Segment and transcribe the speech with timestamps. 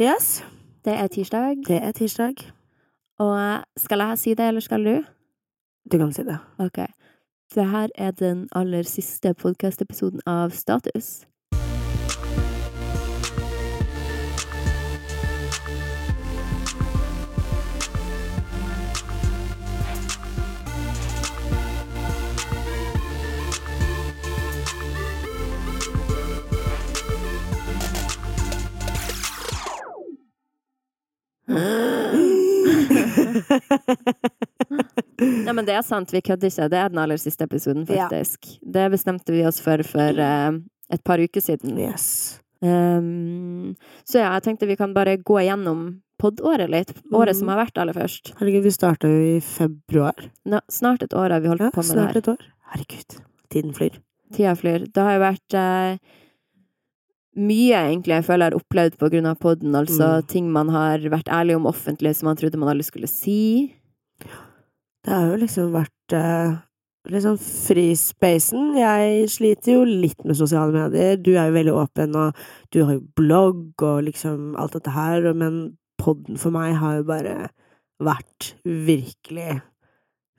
[0.00, 0.44] Yes,
[0.84, 1.56] Det er tirsdag.
[1.66, 2.34] det er tirsdag.
[3.18, 5.04] Og skal jeg si det, eller skal du?
[5.92, 6.38] Du kan si det.
[6.58, 6.78] Ok.
[7.54, 11.26] Det her er den aller siste podkastepisoden av Status.
[35.18, 36.68] Nei, men det er sant, vi kødder ikke.
[36.72, 38.08] Det er den aller siste episoden, Ja.
[38.10, 40.52] Det bestemte vi oss for for uh,
[40.92, 41.78] et par uker siden.
[41.78, 42.40] Yes.
[42.60, 46.92] Um, så ja, jeg tenkte vi kan bare gå igjennom poddåret litt.
[47.14, 47.52] Året som Mhm.
[47.54, 48.32] har vært aller først.
[48.40, 50.14] Herregud, vi starta jo i februar.
[50.44, 52.36] Nå, snart et år har vi holdt Ja, på med det snart her.
[52.72, 53.98] Herregud, tiden flyr.
[54.34, 54.80] Tida flyr.
[54.92, 55.98] Det har jo vært eh,
[57.38, 59.74] mye, egentlig, jeg føler jeg har opplevd på grunn av podden.
[59.78, 60.26] Altså Mm.
[60.28, 63.74] ting man har vært ærlig om offentlig som man trodde man aldri skulle si.
[65.04, 66.58] Det har jo liksom vært uh,
[67.08, 68.74] liksom frispacen.
[68.76, 71.16] Jeg sliter jo litt med sosiale medier.
[71.16, 72.34] Du er jo veldig åpen, og
[72.74, 77.08] du har jo blogg og liksom alt dette her, men podden for meg har jo
[77.08, 77.48] bare
[78.02, 79.60] vært virkelig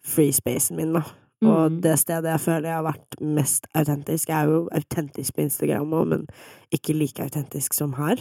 [0.05, 1.03] freespacen min, da.
[1.41, 1.81] Og Mm.
[1.81, 5.93] det stedet jeg føler jeg har vært mest autentisk, jeg er jo autentisk på Instagram
[5.93, 6.27] òg, men
[6.75, 8.17] ikke like autentisk som her.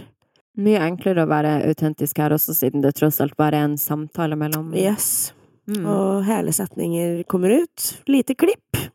[0.57, 4.37] Mye enklere å være autentisk her også, siden det tross alt bare er en samtale
[4.39, 5.33] mellom Yes.
[5.69, 5.85] mm.
[5.87, 8.03] Og hele setninger kommer ut.
[8.07, 8.91] Lite klipp.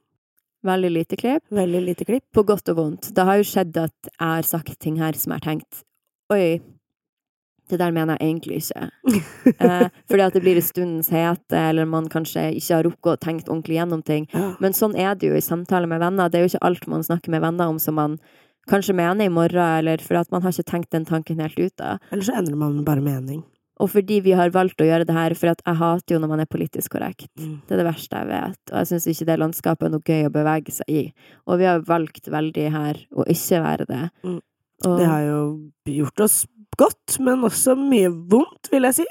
[0.63, 1.43] Veldig lite klipp.
[1.51, 2.23] Veldig lite klipp.
[2.33, 3.13] På godt og vondt.
[3.13, 5.83] Det har jo skjedd at jeg har sagt ting her som jeg har tenkt
[6.31, 6.61] Oi,
[7.71, 8.89] det der mener jeg egentlig ikke.
[9.65, 13.21] eh, fordi at det blir i stundens hete, eller man kanskje ikke har rukket å
[13.23, 14.27] tenkt ordentlig gjennom ting.
[14.63, 16.29] Men sånn er det jo i samtaler med venner.
[16.29, 18.19] Det er jo ikke alt man snakker med venner om som man
[18.69, 21.83] kanskje mener i morgen, eller for at man har ikke tenkt den tanken helt ut
[21.83, 22.03] av.
[22.11, 23.43] Eller så endrer man bare mening.
[23.81, 26.43] Og fordi vi har valgt å gjøre det her, for jeg hater jo når man
[26.43, 27.31] er politisk korrekt.
[27.41, 27.57] Mm.
[27.65, 30.27] Det er det verste jeg vet, og jeg syns ikke det landskapet er noe gøy
[30.29, 31.03] å bevege seg i.
[31.49, 34.03] Og vi har valgt veldig her å ikke være det.
[34.23, 34.41] Mm.
[34.83, 35.41] Og Det har jo
[35.95, 36.37] gjort oss
[36.79, 39.05] godt, men også mye vondt, vil jeg si.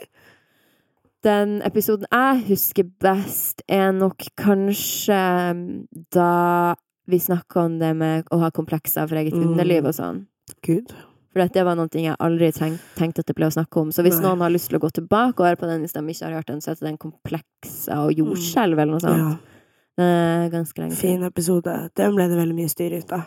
[1.22, 5.18] den episoden jeg husker best, er nok kanskje
[6.10, 6.74] da
[7.06, 9.52] vi snakka om det med å ha komplekser for eget Mm.
[9.52, 10.26] underliv og sånn.
[10.66, 10.92] Gud.
[11.32, 13.88] For det var noe jeg aldri tenk, tenkte at det ble å snakke om.
[13.90, 14.28] Så hvis Nei.
[14.28, 16.34] noen har lyst til å gå tilbake og høre på den hvis de ikke har
[16.42, 19.38] hørt den, så heter den Komplekser og jordskjelv eller noe sånt.
[19.98, 20.98] Ja, ganske lenge siden.
[20.98, 21.90] fin episode.
[21.94, 23.24] Den ble det veldig mye styr ut av.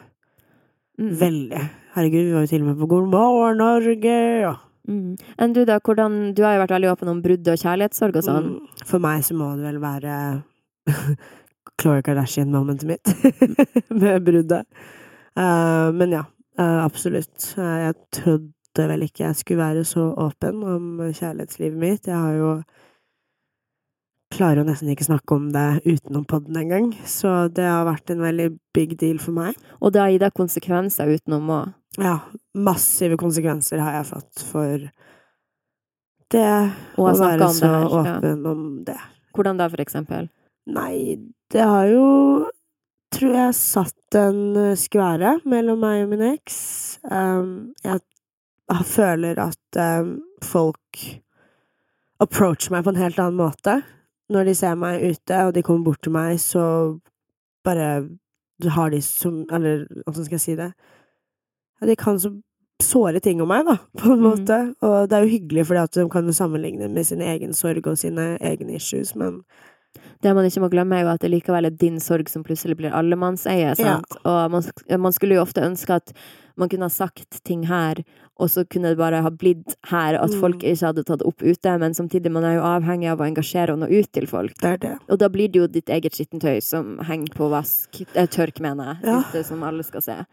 [0.99, 1.15] Mm.
[1.19, 1.63] Veldig.
[1.95, 4.15] Herregud, vi var jo til og med på God morgen, Norge!
[4.45, 4.53] Ja.
[4.87, 5.15] Mm.
[5.41, 5.79] Enn du, da?
[5.83, 8.51] Hvordan, du har jo vært veldig åpen om brudd og kjærlighetssorg og sånn.
[8.53, 8.83] Mm.
[8.85, 10.17] For meg så må det vel være
[11.81, 13.11] Chloé Kardashian-momentet mitt
[14.01, 14.67] med bruddet.
[15.35, 16.23] Uh, men ja,
[16.59, 17.33] uh, absolutt.
[17.57, 22.11] Uh, jeg trodde vel ikke jeg skulle være så åpen om kjærlighetslivet mitt.
[22.11, 22.51] Jeg har jo
[24.33, 28.23] Klarer jo nesten ikke snakke om det utenom podden engang, så det har vært en
[28.25, 29.57] veldig big deal for meg.
[29.79, 31.75] Og det har gitt deg konsekvenser utenom òg.
[32.01, 32.17] Ja,
[32.57, 34.87] massive konsekvenser har jeg fått for
[36.33, 36.49] det
[36.97, 37.85] å være så her.
[37.85, 38.15] Ja.
[38.17, 38.97] åpen om det.
[39.35, 40.27] Hvordan da, for eksempel?
[40.65, 41.21] Nei,
[41.53, 42.05] det har jo
[43.15, 46.57] Tror jeg satt en eh, skvære mellom meg og min eks.
[47.07, 48.01] Um, jeg
[48.65, 51.01] jeg føler at um, folk
[52.23, 53.77] approacher meg på en helt annen måte.
[54.29, 56.63] Når de ser meg ute, og de kommer bort til meg, så
[57.65, 58.07] bare
[58.71, 60.71] har de som Eller hvordan skal jeg si det?
[61.81, 62.31] Ja, de kan så
[62.83, 64.41] såre ting om meg, da, på en måte.
[64.41, 64.59] måte.
[64.81, 67.87] Og det er jo hyggelig, fordi at de kan jo sammenligne med sin egen sorg
[67.87, 69.43] og sine egne issues, men
[70.23, 72.75] Det man ikke må glemme, er jo at det likevel er din sorg som plutselig
[72.77, 73.75] blir allemannseie.
[73.75, 74.17] sant?
[74.23, 74.63] Og man,
[74.99, 76.11] man skulle jo ofte ønske at
[76.57, 77.95] man kunne ha sagt ting her,
[78.39, 80.39] og så kunne det bare ha blitt her, at Mm.
[80.41, 81.77] folk ikke hadde tatt opp ute.
[81.79, 84.53] Men samtidig, man er jo avhengig av å engasjere og nå ut til folk.
[84.61, 84.97] det det.
[85.09, 88.85] Og da blir det jo ditt eget skittentøy som henger på vask, eh, tørk, mener
[89.01, 89.21] jeg, Ja.
[89.21, 90.25] ute, som alle skal se.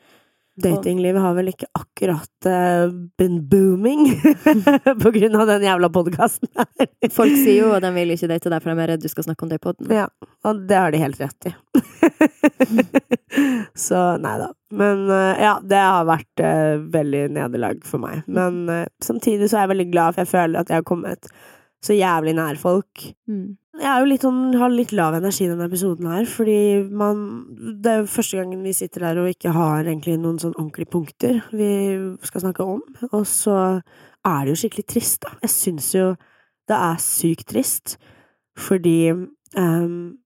[0.61, 4.05] Datinglivet har vel ikke akkurat uh, been booming
[5.03, 6.89] på grunn av den jævla podkasten her.
[7.17, 9.25] Folk sier jo at de vil ikke date deg, for de er redd du skal
[9.25, 9.95] snakke om det i poden.
[9.97, 10.11] Ja,
[10.45, 11.55] og det har de helt rett i.
[13.79, 14.51] Så nei da.
[14.77, 18.21] Men uh, ja, det har vært uh, veldig nederlag for meg.
[18.29, 18.67] Men
[19.05, 21.33] samtidig så er jeg veldig glad, for jeg føler at jeg har kommet
[21.83, 23.03] så jævlig nær folk.
[23.27, 23.57] Mm.
[23.81, 27.23] Jeg er jo litt sånn, har litt lav energi denne episoden her, fordi man
[27.57, 30.93] Det er jo første gangen vi sitter der og ikke har egentlig noen sånn ordentlige
[30.93, 31.73] punkter vi
[32.23, 32.83] skal snakke om.
[33.11, 33.57] Og så
[34.23, 35.33] er det jo skikkelig trist, da.
[35.43, 36.13] Jeg syns jo
[36.71, 37.97] det er sykt trist,
[38.59, 40.19] fordi um,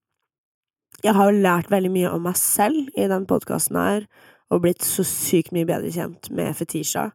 [1.05, 4.07] jeg har jo lært veldig mye om meg selv i den podkasten her,
[4.51, 7.09] og blitt så sykt mye bedre kjent med Fetisha,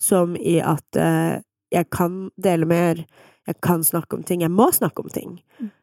[0.00, 1.42] som i at uh,
[1.72, 3.04] jeg kan dele mer,
[3.48, 5.36] jeg kan snakke om ting, jeg må snakke om ting.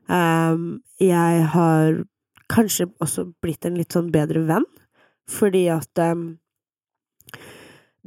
[0.08, 2.04] Um, jeg har
[2.50, 4.68] kanskje også blitt en litt sånn bedre venn,
[5.30, 6.40] fordi at um,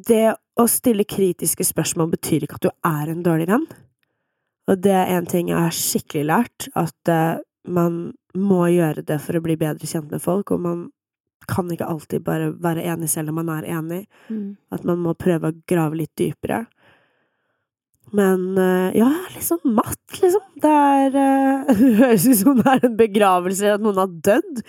[0.09, 3.69] det å stille kritiske spørsmål betyr ikke at du er en dårlig venn.
[4.71, 9.21] Og det er en ting jeg har skikkelig lært, at uh, man må gjøre det
[9.23, 10.83] for å bli bedre kjent med folk, og man
[11.51, 14.05] kan ikke alltid bare være enig selv om man er enig.
[14.31, 14.55] Mm.
[14.75, 16.65] At man må prøve å grave litt dypere.
[18.13, 20.45] Men uh, ja, litt sånn matt, liksom.
[20.61, 24.19] Det er uh, Det høres ut som det er en begravelse, eller at noen har
[24.29, 24.65] dødd.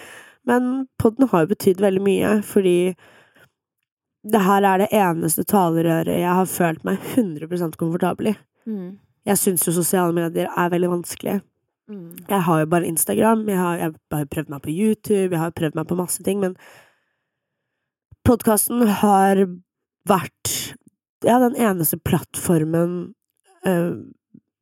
[0.47, 0.69] Men
[0.99, 2.77] podden har jo betydd veldig mye, fordi
[4.23, 8.35] det her er det eneste talerøret jeg har følt meg 100 komfortabel i.
[8.67, 8.93] Mm.
[9.27, 11.41] Jeg syns jo sosiale medier er veldig vanskelig.
[11.91, 12.15] Mm.
[12.29, 15.55] Jeg har jo bare Instagram, jeg har, jeg har prøvd meg på YouTube, jeg har
[15.55, 16.55] prøvd meg på masse ting, men
[18.23, 19.43] podkasten har
[20.07, 20.53] vært
[21.23, 23.13] ja, den eneste plattformen
[23.67, 23.93] eh,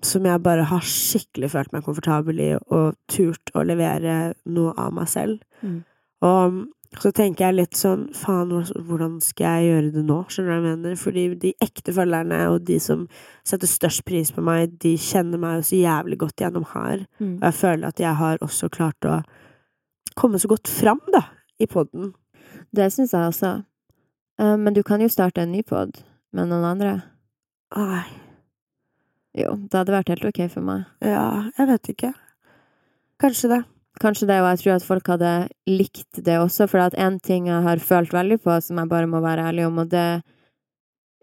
[0.02, 4.94] som jeg bare har skikkelig følt meg komfortabel i, og turt å levere noe av
[4.98, 5.42] meg selv.
[5.62, 5.82] Mm.
[6.26, 6.62] Og
[7.00, 10.18] så tenker jeg litt sånn, faen, hvordan skal jeg gjøre det nå?
[10.28, 10.98] Skjønner du hva jeg mener?
[11.00, 13.06] Fordi de ekte følgerne, og de som
[13.48, 17.06] setter størst pris på meg, de kjenner meg jo så jævlig godt gjennom her.
[17.22, 17.38] Mm.
[17.38, 19.22] Og jeg føler at jeg har også klart å
[20.20, 21.24] komme så godt fram, da,
[21.64, 22.12] i poden.
[22.76, 23.54] Det syns jeg også.
[24.42, 26.02] Eh, men du kan jo starte en ny pod
[26.36, 26.98] med noen andre.
[27.72, 28.04] Ai,
[29.38, 30.86] Jo, det hadde vært helt ok for meg.
[31.02, 32.14] ja, jeg vet ikke.
[33.22, 33.62] Kanskje det.
[34.02, 35.32] Kanskje det, og jeg tror at folk hadde
[35.70, 39.08] likt det også, for at en ting jeg har følt veldig på, som jeg bare
[39.08, 40.24] må være ærlig om, og det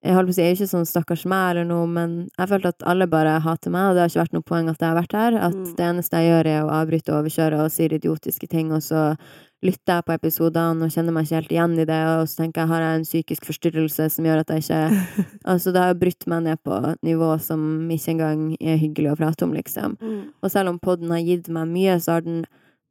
[0.04, 2.12] Jeg holdt på å si, jeg er jo ikke sånn stakkars meg eller noe, men
[2.38, 4.78] jeg følte at alle bare hater meg, og det har ikke vært noe poeng at
[4.78, 5.34] jeg har vært her.
[5.48, 5.74] At Mm.
[5.74, 9.18] det eneste jeg gjør, er å avbryte og overkjøre og sier idiotiske ting, og så
[9.64, 12.62] lytter jeg på episodene og kjenner meg ikke helt igjen i det, og så tenker
[12.62, 14.82] jeg har jeg en psykisk forstyrrelse som gjør at jeg ikke
[15.50, 19.12] Altså, det har jo brutt meg ned på et nivå som ikke engang er hyggelig
[19.12, 19.96] å prate om, liksom.
[19.98, 20.20] Mm.
[20.42, 22.44] Og selv om podden har gitt meg mye, så har den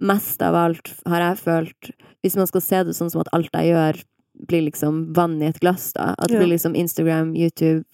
[0.04, 1.92] mest av alt, har jeg følt
[2.22, 4.02] Hvis man skal se det sånn som at alt jeg gjør,
[4.50, 6.12] blir liksom vann i et glass, da.
[6.18, 7.86] At det blir liksom Instagram, YouTube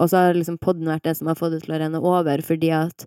[0.00, 2.40] Og så har liksom podden vært det som har fått det til å renne over,
[2.42, 3.04] fordi at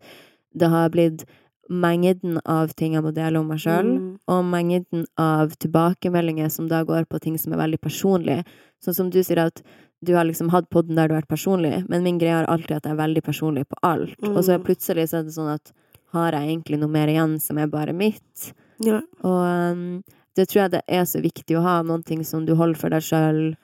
[0.55, 1.25] det har blitt
[1.69, 4.17] mengden av ting jeg må dele om meg sjøl, Mm.
[4.27, 8.45] og mengden av tilbakemeldinger som da går på ting som er veldig personlig.
[8.83, 9.61] Sånn som du sier at
[10.03, 12.77] du har liksom hatt podden der du har vært personlig, men min greie har alltid
[12.77, 14.15] at jeg er veldig personlig på alt.
[14.21, 14.63] Og så Mm.
[14.65, 15.71] plutselig så er det sånn at
[16.13, 18.53] har jeg egentlig noe mer igjen som er bare mitt?
[18.79, 19.01] Ja.
[19.23, 20.03] Og um,
[20.35, 22.89] det tror jeg det er så viktig å ha, noen ting som du holder for
[22.89, 23.55] deg sjøl,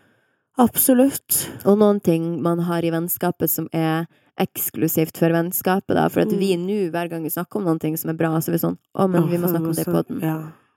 [0.57, 1.47] Absolutt.
[1.65, 4.07] og noen ting man har i vennskapet som er
[4.41, 6.07] eksklusivt for vennskapet, da.
[6.09, 6.39] For at Mm.
[6.39, 8.63] vi nå, hver gang vi snakker om noen ting som er bra, så er vi
[8.65, 10.21] sånn Å, men vi må snakke om det på den.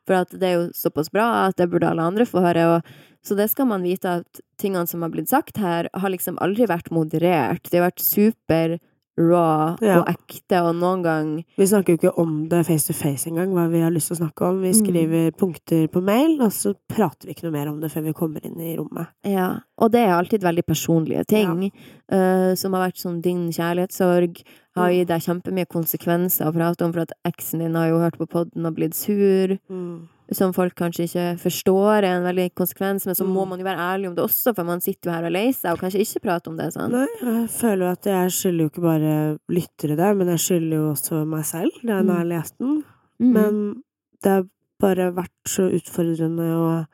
[0.06, 2.76] For at det er jo såpass bra at det burde alle andre få høre.
[2.76, 2.82] Og,
[3.24, 6.66] så det skal man vite at tingene som har blitt sagt her, har liksom aldri
[6.68, 7.62] vært moderert.
[7.70, 8.78] Det har vært super
[9.16, 10.00] raw Ja.
[10.00, 13.52] og ekte, og noen gang Vi snakker jo ikke om det face to face engang,
[13.54, 14.60] hva vi har lyst til å snakke om.
[14.60, 14.80] Vi Mm.
[14.82, 18.12] skriver punkter på mail, og så prater vi ikke noe mer om det før vi
[18.12, 19.06] kommer inn i rommet.
[19.24, 21.70] Ja, og det er alltid veldig personlige ting,
[22.10, 24.42] eh, som har vært sånn din kjærlighetssorg,
[24.76, 24.94] har Mm.
[24.96, 28.26] gitt deg kjempemye konsekvenser å prate om, for at eksen din har jo hørt på
[28.28, 30.08] podden og blitt sur, Mm.
[30.32, 33.48] Som folk kanskje ikke forstår er en veldig konsekvens, men så må Mm.
[33.48, 35.52] man jo være ærlig om det også, for man sitter jo her og er lei
[35.52, 36.90] seg, og kanskje ikke prater om det, sånn.
[36.90, 40.76] Nei, jeg føler jo at jeg skylder jo ikke bare lyttere det, men jeg skylder
[40.76, 42.28] jo også meg selv, nå Mm.
[42.58, 42.84] den.
[43.20, 43.32] Mhm.
[43.32, 43.82] Men
[44.22, 44.44] det har
[44.80, 46.86] bare vært så utfordrende å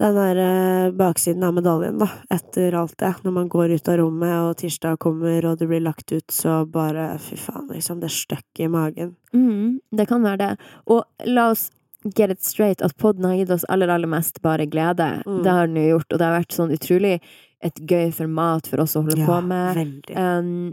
[0.00, 3.14] den der eh, baksiden av medaljen, da, etter alt det.
[3.22, 6.68] Når man går ut av rommet, og tirsdag kommer, og det blir lagt ut, så
[6.68, 8.00] bare fy faen, liksom.
[8.00, 9.14] Det støkket i magen.
[9.32, 10.58] Mm, det kan være det.
[10.88, 11.70] Og la oss
[12.04, 15.22] get it straight, at podden har gitt oss aller, aller mest bare glede.
[15.26, 15.40] Mm.
[15.44, 17.16] Det har den jo gjort, og det har vært sånn utrolig
[17.62, 20.10] et gøy format for oss å holde på med.
[20.18, 20.72] Um,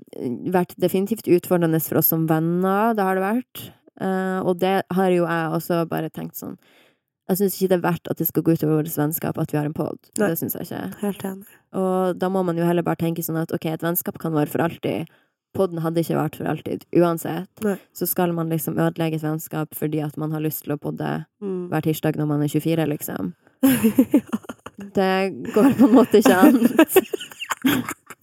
[0.53, 3.63] vært definitivt utfordrende for oss som venner, det har det vært.
[4.00, 6.53] Uh, og det har jo jeg også bare tenkt sånn
[7.27, 9.59] Jeg syns ikke det er verdt at det skal gå utover vårt vennskap at vi
[9.59, 10.00] har en pod.
[10.17, 10.86] Det syns jeg ikke.
[11.77, 14.50] Og da må man jo heller bare tenke sånn at ok, et vennskap kan vare
[14.50, 15.12] for alltid.
[15.57, 16.83] Podden hadde ikke vært for alltid.
[16.95, 17.49] Uansett.
[17.65, 17.77] Nei.
[17.97, 21.25] Så skal man liksom ødelegge et vennskap fordi at man har lyst til å podde
[21.41, 21.69] Mm.
[21.71, 23.33] hver tirsdag når man er 24, liksom.
[24.95, 25.11] Det
[25.53, 26.59] går på en måte ikke an.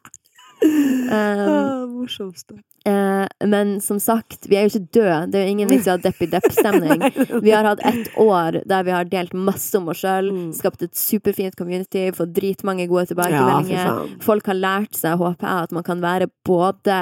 [0.62, 2.58] um, ah, morsomste.
[2.86, 5.16] Eh, men som sagt, vi er jo ikke døde.
[5.32, 7.02] Det er jo ingen vits i å ha depp-i-depp-stemning.
[7.46, 10.52] Vi har hatt ett år der vi har delt masse om oss sjøl, Mm.
[10.54, 14.20] skapt et superfint community, fått dritmange gode tilbakemeldinger.
[14.22, 17.00] Folk har lært seg, håper jeg, at man kan være både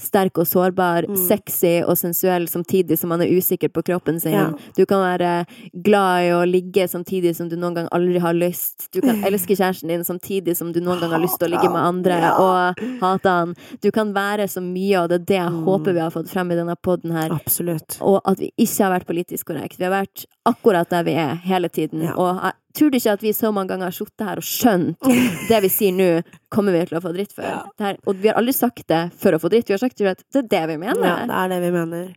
[0.00, 1.16] sterk og sårbar, Mm.
[1.28, 4.32] sexy og sensuell samtidig som man er usikker på kroppen sin.
[4.32, 4.50] Ja.
[4.76, 5.46] Du kan være
[5.82, 8.88] glad i å ligge samtidig som du noen gang aldri har lyst.
[8.92, 11.70] Du kan elske kjæresten din samtidig som du noen gang har lyst til å ligge
[11.70, 12.32] med andre Ja.
[12.38, 13.54] og hate han.
[13.80, 15.64] Du kan være så mye, og det er det jeg Mm.
[15.64, 17.30] håper vi har fått frem i denne poden her.
[17.30, 17.98] Absolutt.
[18.00, 19.78] Og at vi ikke har vært politisk korrekt.
[19.78, 22.02] Vi har vært akkurat der vi er hele tiden.
[22.02, 22.14] Ja.
[22.16, 25.08] Og jeg tror du ikke at vi så mange ganger har sittet her og skjønt
[25.48, 26.08] det vi sier nå,
[26.50, 27.46] kommer vi til å få dritt for.
[27.46, 27.62] Ja.
[27.78, 30.00] Det her, og vi har aldri sagt det for å få dritt, vi har sagt
[30.02, 31.06] at det er det vi mener.
[31.06, 32.12] Ja, det er det vi mener.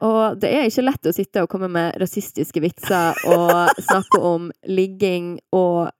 [0.00, 4.46] Og det er ikke lett å sitte og komme med rasistiske vitser og snakke om
[4.64, 5.90] ligging og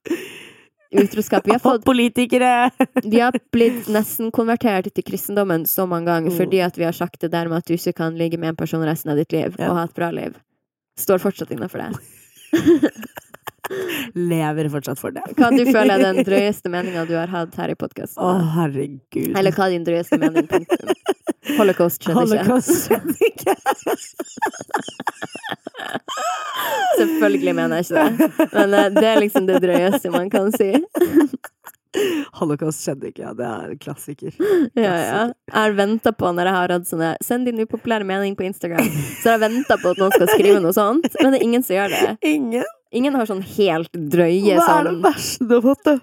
[0.90, 1.45] utroskap.
[1.47, 2.71] Vi har, fått, Politikere!
[3.04, 6.38] vi har blitt nesten konvertert til kristendommen så mange ganger Mm.
[6.40, 8.57] fordi at vi har sagt det der med at du ikke kan ligge med en
[8.57, 9.69] person resten av ditt liv Ja.
[9.71, 10.35] og ha et bra liv.
[10.99, 12.00] Står fortsatt innafor det.
[14.15, 15.23] Lever fortsatt for det.
[15.39, 17.81] Hva du føler er den drøyeste meninga du har hatt her i Å,
[18.19, 19.37] oh, herregud.
[19.39, 20.47] Eller hva er din drøyeste mening?
[20.50, 20.89] Punktum.
[21.59, 22.45] Holocaust skjønner.
[22.45, 22.93] Holocaust
[23.31, 23.53] ikke.
[27.00, 28.11] Selvfølgelig mener jeg ikke det.
[28.53, 30.71] Men eh, det er liksom det drøyeste man kan si.
[32.39, 33.33] Holocaust skjedde ikke, ja.
[33.35, 34.31] Det er klassiker.
[34.37, 34.79] klassiker.
[34.79, 35.23] Ja, ja.
[35.50, 38.85] Jeg har venta på når jeg har hatt sånne Send din upopulære mening på Instagram.
[38.85, 41.49] Så jeg har jeg venta på at noen skal skrive noe sånt, men det er
[41.49, 42.12] ingen som gjør det.
[42.31, 42.69] Ingen.
[42.91, 45.99] Ingen har sånn helt drøye Hva er det verste du har fått, da?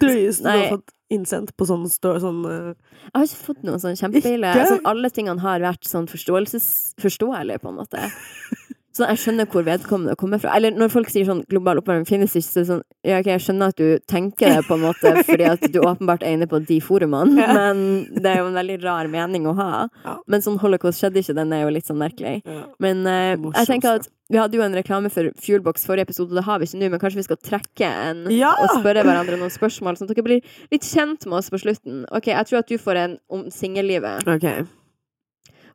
[0.00, 2.72] Drøyeste du har fått innsendt på sånn, sånn uh...
[2.72, 6.66] Jeg har ikke fått noe sånn kjempeille sånn, Alle tingene har vært sånn forståelses...
[7.02, 8.08] forståelige, på en måte.
[8.94, 10.52] Sånn, jeg skjønner hvor vedkommende kommer fra.
[10.54, 13.26] Eller når folk sier sånn global oppvarming finnes ikke, så er det sånn Ja, ok,
[13.32, 16.46] jeg skjønner at du tenker det, på en måte, fordi at du åpenbart er inne
[16.46, 17.52] på de forumene, Ja.
[17.58, 17.80] men
[18.14, 19.70] det er jo en veldig rar mening å ha.
[20.04, 20.14] Ja.
[20.30, 22.36] Men sånn holocaust skjedde ikke, den er jo litt sånn merkelig.
[22.46, 22.60] ja.
[22.78, 26.38] Men eh, jeg tenker at vi hadde jo en reklame for Fuelbox forrige episode, og
[26.38, 29.52] det har vi ikke nå, men kanskje vi skal trekke en og spørre hverandre noen
[29.52, 30.40] spørsmål, sånn at dere blir
[30.72, 32.06] litt kjent med oss på slutten.
[32.14, 34.24] Ok, jeg tror at du får en om singellivet.
[34.30, 34.48] Ok.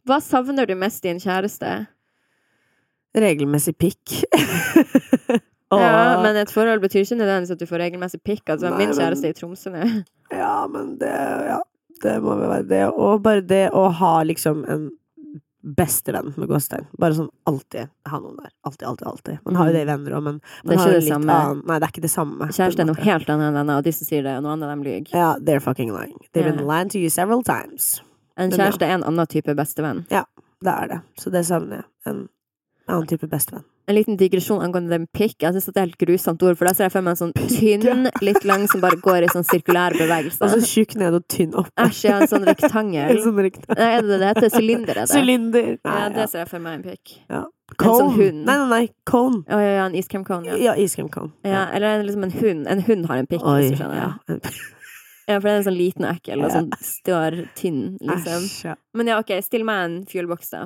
[0.07, 1.75] Hva savner du mest i en kjæreste?
[3.17, 4.19] Regelmessig pikk.
[5.69, 8.41] Ja, men et forhold betyr ikke nødvendigvis at du får regelmessig pikk.
[8.55, 9.35] Altså, Nei, min kjæreste men...
[9.35, 9.83] i Tromsø nå.
[10.41, 11.11] Ja, men det
[11.45, 11.59] Ja,
[12.01, 12.79] det må vel være det.
[12.89, 14.87] Og bare det å ha liksom en
[15.77, 16.87] bestevenn med gåstein.
[16.97, 18.49] Bare sånn alltid ha noen der.
[18.65, 19.37] Alltid, alltid, alltid.
[19.45, 21.13] Man har jo det i venner òg, men Det man er har jo det litt
[21.13, 21.37] samme.
[21.37, 22.49] annen Nei, det er ikke det samme.
[22.57, 24.71] Kjæreste er noe helt annet enn venner, og de som sier det, og noe annet,
[24.73, 25.13] dem lyver.
[25.13, 26.17] Ja, they're fucking lying.
[26.33, 26.55] They've Ja.
[26.57, 27.99] been lying to you several times.
[28.39, 30.05] En kjæreste er en annen type bestevenn.
[30.09, 31.01] Det er det.
[31.21, 31.85] Så det savner jeg.
[32.09, 32.25] En
[32.89, 33.63] annen type bestevenn.
[33.89, 35.37] En liten digresjon angående den pikk.
[35.41, 37.21] Jeg synes at det er helt grusomt ord, for da ser jeg for meg en
[37.21, 40.41] sånn tynn, litt lang, som bare går i sånn sirkulær bevegelse.
[40.45, 41.71] Og så tjukk ned og tynn opp.
[41.81, 43.21] Æsj, ja, en sånn En rektangel.
[43.23, 43.79] sånn rektangel.
[43.79, 44.49] Nei, er det det det heter?
[44.57, 45.13] Sylinder, er det?
[45.15, 45.69] Sylinder.
[45.79, 47.15] Ja, Nei, det ser jeg for meg en pikk.
[47.77, 47.97] Cone.
[48.01, 48.43] sånn hund.
[48.49, 48.85] Nei, nei, nei.
[49.05, 49.41] Cone.
[49.45, 50.55] Å ja, ja, en iskremcone, ja.
[50.69, 51.31] Ja, iskremcone.
[51.45, 51.67] ja.
[51.73, 52.67] Eller en- liksom en hund.
[52.67, 53.59] En hund har en pikk, Oi.
[53.61, 53.95] hvis du skjønner.
[53.95, 54.13] Ja.
[54.27, 54.39] Ja.
[55.29, 58.41] ja, for den er sånn liten og ekkel, og sånn står tynn, liksom.
[58.47, 58.75] Æsj, ja.
[58.97, 60.63] Men ja, ok, still meg en fuelbox, da.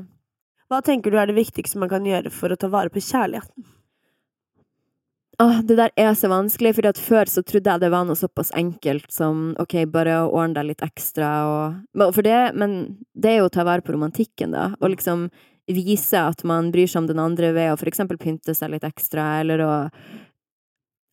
[0.74, 3.68] Hva tenker du er det viktigste man kan gjøre for å ta vare på kjærligheten?
[5.42, 8.52] Åh, det der er så vanskelig, for før så trodde jeg det var noe såpass
[8.58, 12.76] enkelt som ok, bare å ordne deg litt ekstra og det, men
[13.14, 14.72] det er jo å ta vare på romantikken, da.
[14.80, 15.28] Og liksom
[15.70, 18.86] vise at man bryr seg om den andre ved å for eksempel pynte seg litt
[18.86, 19.74] ekstra, eller å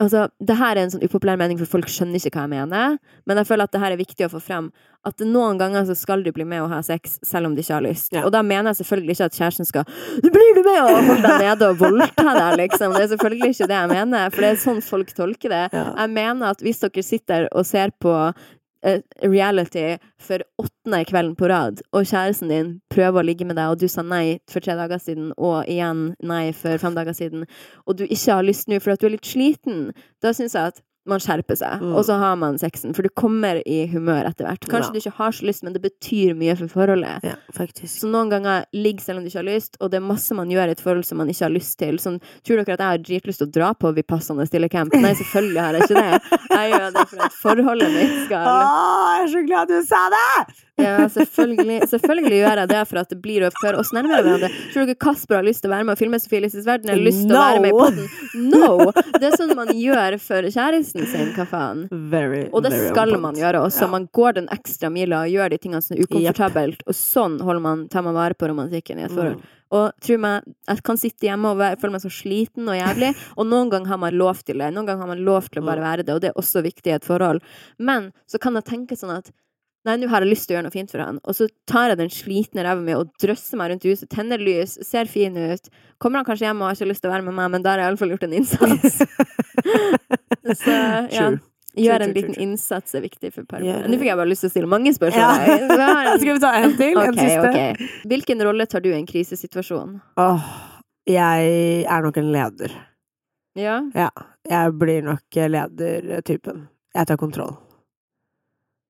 [0.00, 2.94] Altså, det her er en sånn upopulær mening, for folk skjønner ikke hva jeg mener,
[3.28, 4.70] men jeg føler at det her er viktig å få frem.
[5.04, 7.76] At noen ganger så skal du bli med og ha sex, selv om du ikke
[7.76, 8.08] har lyst.
[8.16, 8.22] Ja.
[8.24, 9.84] Og da mener jeg selvfølgelig ikke at kjæresten skal
[10.24, 12.96] «Du Blir du med og holde deg nede og voldta deg, liksom?
[12.96, 15.62] Det er selvfølgelig ikke det jeg mener, for det er sånn folk tolker det.
[15.76, 15.84] Ja.
[16.02, 18.16] Jeg mener at hvis dere sitter og ser på
[18.82, 23.80] reality for åttende kvelden på rad, og kjæresten din prøver å ligge med deg, og
[23.80, 27.44] du sa nei for tre dager siden, og igjen nei for fem dager siden,
[27.86, 29.90] og du ikke har lyst nå for at du er litt sliten,
[30.24, 30.80] da syns jeg at
[31.10, 31.94] man skjerper seg, Mm.
[31.98, 34.64] og så har man sexen, for du kommer i humør etter hvert.
[34.70, 34.92] Kanskje Ja.
[34.94, 37.24] du ikke har så lyst, men det betyr mye for forholdet.
[37.26, 37.90] Ja, faktisk.
[38.00, 40.48] Så noen ganger ligg selv om du ikke har lyst, og det er masse man
[40.48, 41.98] gjør i et forhold som man ikke har lyst til.
[41.98, 44.92] Sånn, tror dere at jeg har dritlyst til å dra på Vipassana stille camp?
[44.94, 46.40] Nei, selvfølgelig har jeg ikke det.
[46.50, 48.56] Jeg gjør det for at forholdet mitt skal Å,
[49.18, 50.54] jeg er så glad du sa det!
[50.80, 54.50] Ja, selvfølgelig, selvfølgelig gjør jeg det for at det blir å føre oss nærmere hverandre.
[54.72, 56.90] Tror dere Kasper har lyst til å være med og filme Sofie Elises verden?
[56.94, 58.60] Eller lyst til å være med i No.
[58.60, 58.92] No!
[59.20, 61.86] Det er sånn man gjør for kjæresten sin, hva faen?
[62.10, 63.22] Very, Og det skal important.
[63.28, 63.86] man gjøre også.
[63.86, 63.92] Ja.
[63.96, 67.64] Man går den ekstra mila og gjør de tingene som er ukomfortabelt, og sånn holder
[67.64, 69.40] man, tar man vare på romantikken i et forhold.
[69.40, 69.56] Mm.
[69.70, 73.12] Og tro meg, jeg kan sitte hjemme og være, føle meg så sliten og jævlig,
[73.38, 74.72] og noen ganger har man lov til det.
[74.74, 75.68] Noen ganger har man lov til å Mm.
[75.70, 77.38] bare være det, og det er også viktig i et forhold.
[77.78, 79.30] Men så kan jeg tenke sånn at
[79.88, 81.18] Nei, nå har jeg lyst til å gjøre noe fint for han.
[81.24, 84.74] Og så tar jeg den slitne ræva mi og drøsser meg rundt huset, tenner lys,
[84.84, 85.70] ser fin ut.
[86.02, 87.72] Kommer han kanskje hjem og har ikke lyst til å være med meg, men da
[87.72, 88.98] har jeg iallfall gjort en innsats.
[90.60, 90.74] så
[91.14, 91.30] ja.
[91.80, 93.62] Gjøre en liten innsats er viktig for par.
[93.62, 93.84] Yeah.
[93.86, 95.22] Nå fikk jeg bare lyst til å stille mange spørsmål.
[95.22, 95.68] Ja.
[95.70, 96.98] da en- Skal vi ta en til?
[96.98, 97.46] En Ok, siste?
[97.46, 98.02] ok.
[98.10, 99.92] Hvilken rolle tar du i en krisesituasjon?
[100.18, 100.48] Åh,
[101.08, 101.54] jeg
[101.86, 102.74] er nok en leder.
[103.58, 103.78] Ja?
[103.94, 104.10] Ja.
[104.50, 106.66] Jeg blir nok ledertypen.
[106.98, 107.54] Jeg tar kontroll.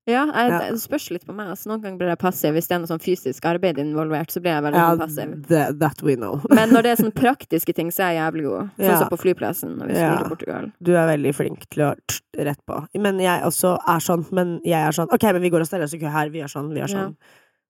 [0.08, 0.58] Ja, jeg, Ja.
[0.70, 1.48] det spørs litt på meg.
[1.52, 2.54] Altså, noen ganger blir jeg passiv.
[2.56, 5.46] Hvis det er noe sånn fysisk arbeid involvert, så blir jeg veldig Ja, sånn passiv.
[5.48, 6.40] that, that we know.
[6.50, 8.70] Men når det er sånne praktiske ting, så er jeg jævlig god.
[8.78, 8.98] Sånn Ja.
[8.98, 10.72] som på flyplassen når vi skulle til Portugal.
[10.82, 11.94] Du er veldig flink til å
[12.38, 12.86] rett på.
[12.96, 14.24] Men jeg også er sånn.
[14.32, 16.30] Men jeg er sånn Ok, men vi går og steller oss i kø her.
[16.30, 17.16] Vi gjør sånn, vi gjør sånn.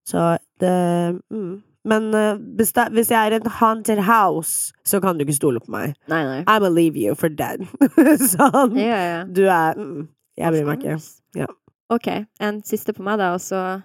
[0.07, 1.61] Så det mm.
[1.83, 2.73] Men uh, hvis,
[3.09, 5.95] jeg er en haunted house, så kan du ikke stole på meg.
[6.07, 6.43] Nei, nei.
[6.45, 7.65] I'ma leave you for dead.
[8.35, 8.77] sånn.
[8.77, 9.23] Ja, ja.
[9.25, 10.07] Du er mm,
[10.37, 10.99] Jeg bryr meg ikke.
[11.41, 11.47] Ja.
[11.91, 12.07] OK.
[12.39, 13.81] En siste på meg, da, og så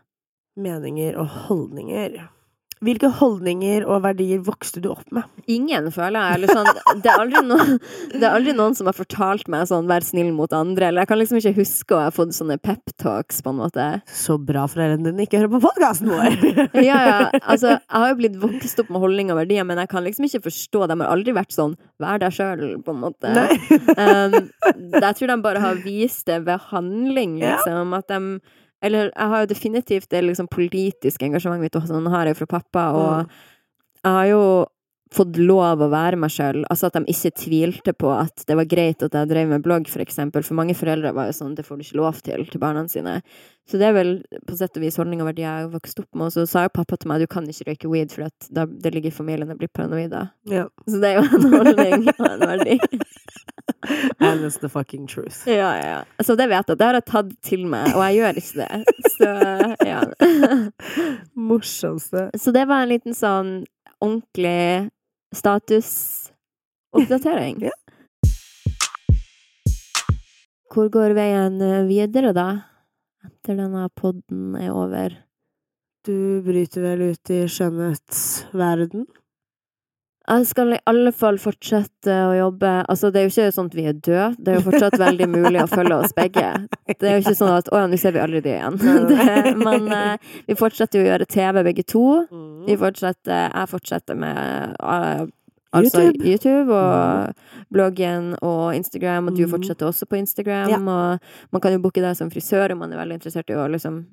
[0.57, 2.21] Meninger og holdninger.
[2.85, 5.25] Hvilke holdninger og verdier vokste du opp med?
[5.49, 6.37] Ingen, føler jeg.
[6.37, 7.71] Eller sånn, det, er noen,
[8.13, 11.09] det er aldri noen som har fortalt meg sånn 'vær snill mot andre', eller jeg
[11.09, 13.87] kan liksom ikke huske å ha fått sånne peptalks, på en måte.
[14.13, 16.37] Så bra foreldrene dine ikke hører på podkasten vår!
[16.87, 19.89] Ja, ja, altså, jeg har jo blitt vokst opp med holdninger og verdier, men jeg
[19.89, 23.33] kan liksom ikke forstå De har aldri vært sånn 'vær deg sjøl', på en måte.
[23.97, 24.37] Um,
[24.93, 27.57] jeg tror de bare har vist det ved handling, Ja.
[27.57, 27.95] liksom.
[27.97, 28.41] At de
[28.85, 32.49] Eller jeg har jo definitivt det liksom politiske engasjementet mitt, og sånn har jeg fra
[32.59, 33.37] pappa, og
[34.05, 34.43] jeg har jo
[35.15, 36.63] fått lov å være meg sjøl.
[36.73, 39.89] Altså at de ikke tvilte på at det var greit at jeg drev med blogg,
[39.91, 40.45] for eksempel.
[40.47, 43.21] For mange foreldre var jo sånn det får du ikke lov til til barna sine.
[43.71, 44.13] Så det er vel
[44.47, 46.29] på sett og vis holdning og verdier jeg har vokst opp med.
[46.29, 49.13] Og så sa jo pappa til meg du kan ikke røyke weed, for det ligger
[49.13, 50.27] i familien, jeg blir paranoid da.
[50.51, 50.67] Ja.
[50.87, 52.81] Så det er jo en holdning og en verdi.
[54.21, 55.49] And it's the fucking truth.
[55.49, 56.05] Ja, ja.
[56.25, 56.79] Så det vet jeg.
[56.79, 58.73] Det har jeg tatt til meg, og jeg gjør ikke det.
[59.17, 59.29] Så
[59.87, 60.01] ja.
[61.49, 62.23] Morsomste.
[62.39, 63.51] Så det var en liten sånn
[64.01, 64.91] ordentlig
[65.37, 67.57] statusoppdatering.
[67.71, 67.77] Ja.
[70.77, 71.55] Hvor går veien
[71.89, 72.69] videre, da?
[73.25, 75.15] Etter denne podden er over.
[76.05, 79.07] Du bryter vel ut i skjønnhetsverden?
[80.27, 83.77] Jeg skal i alle fall fortsette å jobbe Altså, det er jo ikke sånn at
[83.79, 84.25] vi er døde.
[84.43, 86.49] Det er jo fortsatt veldig mulig å følge oss begge.
[86.91, 88.79] Det er jo ikke sånn at 'Å ja, nå ser vi aldri det igjen'.
[89.13, 90.17] Det, men eh,
[90.49, 92.05] vi fortsetter jo å gjøre TV, begge to.
[92.67, 95.27] Vi fortsetter Jeg fortsetter med uh,
[95.73, 96.27] altså YouTube.
[96.27, 97.35] YouTube, og
[97.71, 99.51] bloggen og Instagram, og du Mhm.
[99.55, 100.71] fortsetter også på Instagram.
[100.71, 100.79] Ja.
[100.79, 101.21] Og
[101.53, 104.07] man kan jo booke deg som frisør om man er veldig interessert i å liksom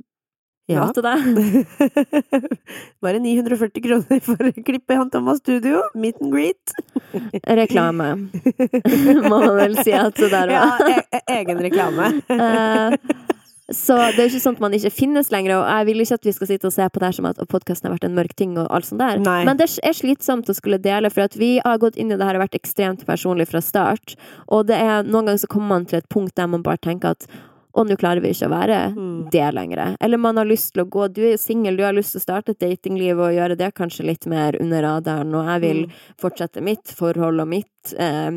[0.72, 0.86] Ja.
[0.96, 1.20] til deg.
[3.04, 5.82] Bare 940 kroner for å klippe i Han Thomas Studio.
[6.00, 6.76] Meet and greet.
[7.44, 8.14] Reklame,
[9.30, 10.88] må man vel si at det der var.
[10.88, 12.14] ja, e egen reklame.
[12.44, 12.96] Eh,
[13.72, 16.28] så det er ikke sånn at man ikke finnes lenger, og jeg vil ikke at
[16.28, 18.34] vi skal sitte og se på det her som at podkasten har vært en mørk
[18.38, 19.22] ting og alt sånt der.
[19.24, 19.38] Nei.
[19.48, 22.28] Men det er slitsomt å skulle dele, for at vi har gått inn i det
[22.28, 24.18] her og vært ekstremt personlig fra start.
[24.52, 27.16] Og det er noen ganger så kommer man til et punkt der man bare tenker
[27.16, 27.28] at
[27.74, 29.30] å, nå klarer vi ikke å være Mm.
[29.32, 29.96] det lenger.
[30.00, 32.24] Eller man har lyst til å gå Du er singel, du har lyst til å
[32.28, 35.92] starte et datingliv og gjøre det kanskje litt mer under radaren, og jeg vil Mm.
[36.22, 38.32] fortsette mitt forhold og mitt eh,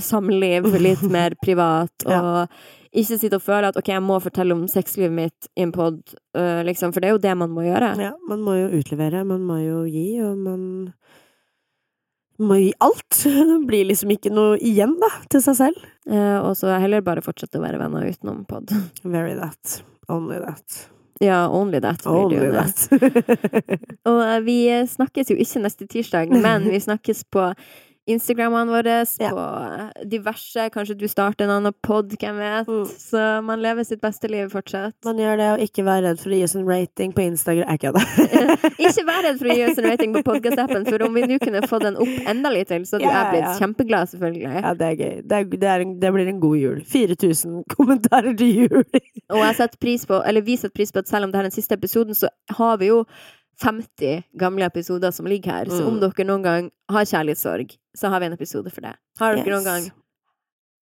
[0.00, 2.46] samliv litt mer privat, og Ja.
[2.94, 5.98] ikke sitte og føle at ok, jeg må fortelle om sexlivet mitt i en pod,
[6.36, 7.90] uh, liksom, for det er jo det man må gjøre.
[8.00, 10.92] Ja, man må jo utlevere, man må jo gi, og man
[12.78, 13.22] alt.
[13.24, 15.86] Det blir liksom ikke noe igjen, da, til seg selv.
[16.10, 18.70] Eh, og så heller bare fortsette å være venner utenom pod.
[19.16, 19.80] Very that.
[20.08, 20.84] Only that.
[21.24, 22.52] Ja, only that Only det.
[22.52, 22.90] that.
[24.10, 24.58] Og eh, vi
[24.90, 27.48] snakkes jo ikke neste tirsdag, men vi snakkes på
[28.06, 29.30] Instagrammene våre, Ja.
[29.34, 30.68] på eh, diverse.
[30.70, 32.68] Kanskje du starter en annen pod, hvem vet.
[32.70, 32.84] Mm.
[32.86, 34.94] Så man lever sitt beste liv fortsatt.
[35.04, 37.66] Man gjør det, og ikke vær redd for å gi oss en rating på Instagram.
[37.66, 38.04] Er ikke det?
[38.86, 41.38] ikke vær redd for å gi oss en rating på podkast-appen, for om vi nå
[41.42, 43.54] kunne få den opp enda litt til, så hadde Ja, jeg blitt ja.
[43.64, 44.54] kjempeglad, selvfølgelig.
[44.62, 45.14] Ja, det er gøy.
[45.26, 46.80] Det, er, det, er en, det blir en god jul.
[46.94, 48.84] 4000 kommentarer til jul.
[49.34, 51.50] Og jeg setter pris på, eller vi setter pris på at selv om det er
[51.50, 53.02] den siste episoden, så har vi jo
[53.62, 55.64] 50 gamle episoder som ligger her.
[55.72, 56.00] Så om Mm.
[56.00, 58.94] dere noen gang har kjærlighetssorg, så har vi en episode for det.
[59.18, 59.54] Har dere Yes.
[59.54, 59.90] noen gang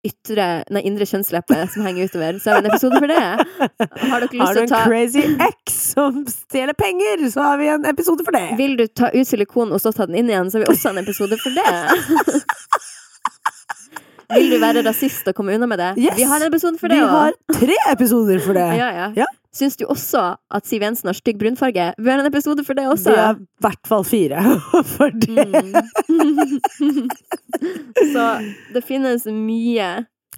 [0.05, 3.22] ytre, nei, indre kjønnsleppe som henger utover, så har vi en episode for det.
[4.11, 7.85] Har dere lyst Har du en crazy ex som stjeler penger, så har vi en
[7.87, 8.57] episode for det.
[8.59, 10.90] Vil du ta ut silikon og så ta den inn igjen, så har vi også
[10.90, 11.68] en episode for det.
[14.35, 15.90] Vil du være rasist og komme unna med det?
[16.01, 16.16] Yes.
[16.18, 18.68] Vi har en episode for det Vi har tre episoder for det.
[18.83, 19.09] Ja, ja.
[19.23, 19.29] Ja.
[19.53, 20.21] Syns du også
[20.57, 21.90] at Siv Jensen har stygg brunfarge?
[22.01, 23.11] Vi har en episode for det også.
[23.12, 24.40] Vi har i hvert fall fire
[24.95, 25.45] for det.
[26.09, 27.11] Mm.
[28.14, 28.25] Så
[28.75, 29.90] det finnes mye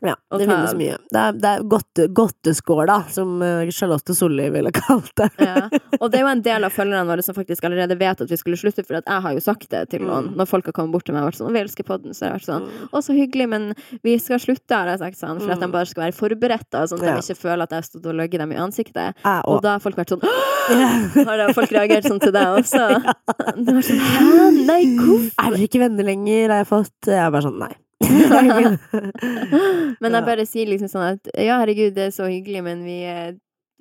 [0.03, 0.97] Ja, det finnes mye.
[1.13, 5.29] Det er, det er godte, godteskåla, som eh, Charlotte Solli ville kalt det.
[5.39, 5.69] Ja.
[6.01, 8.37] Og det er jo en del av følgerne våre som faktisk allerede vet at vi
[8.37, 10.33] skulle slutte, for jeg har jo sagt det til noen.
[10.33, 10.37] Mm.
[10.41, 12.33] Når folk har kommet bort til meg og vært sånn 'Vi elsker podden', så har
[12.35, 15.41] jeg vært sånn 'Å, så hyggelig, men vi skal slutte', har jeg sagt sånn.
[15.41, 15.73] For at de Mm.
[15.73, 18.39] bare skal være forberedt, sånn at de ikke føler at jeg har stått og løyet
[18.39, 19.15] dem i ansiktet.
[19.47, 20.21] Og da har folk vært sånn
[21.29, 22.85] Har da folk reagert sånn til deg også?
[23.65, 24.67] Det var sånn Hæ?
[24.67, 25.31] Nei, hvorfor?
[25.39, 26.49] Er dere ikke venner lenger?
[26.51, 27.73] Har jeg fått Jeg er bare sånn, nei.
[30.03, 32.99] Men jeg bare sier liksom sånn at ja, herregud, det er så hyggelig, men vi,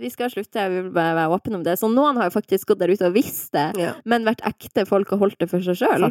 [0.02, 1.76] vi skal slutte, jeg vil bare være åpen om det.
[1.80, 4.88] Så noen har jo faktisk gått der ute og visst det, Ja, men vært ekte
[4.90, 6.08] folk og holdt det for seg sjøl.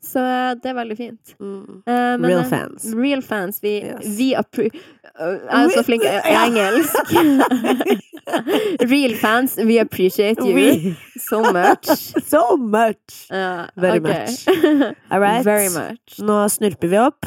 [0.00, 1.34] Så eh, det er veldig fint.
[1.38, 1.82] Mm.
[1.84, 2.88] Uh, men, Real eh, fans.
[2.96, 3.60] Real fans.
[3.62, 4.08] Vi, Yes.
[4.18, 4.66] vi appro...
[4.70, 7.12] Jeg er så flink i i engelsk.
[8.92, 11.88] Real fans, we appreciate you We- so much.
[12.30, 13.26] So much!
[13.30, 14.26] Uh, Very okay.
[14.26, 14.92] much.
[15.10, 15.44] All right.
[15.52, 16.18] Very much.
[16.18, 17.26] Nå snurper vi opp.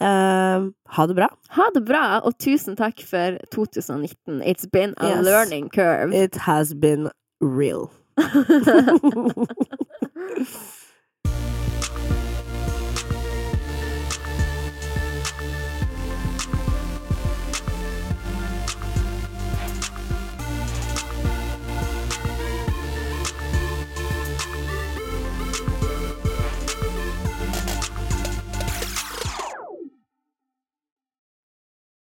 [0.00, 0.60] Eh,
[0.96, 1.28] ha det bra.
[1.50, 4.40] Ha det bra, og tusen takk for 2019.
[4.42, 5.24] It's been a Yes.
[5.24, 6.12] learning curve.
[6.14, 7.10] It has been
[7.40, 7.90] real.